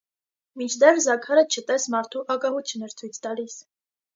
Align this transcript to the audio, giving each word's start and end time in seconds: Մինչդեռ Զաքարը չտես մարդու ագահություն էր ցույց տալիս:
Մինչդեռ 0.61 1.01
Զաքարը 1.05 1.43
չտես 1.55 1.87
մարդու 1.97 2.25
ագահություն 2.37 2.89
էր 2.89 2.99
ցույց 3.03 3.21
տալիս: 3.29 3.63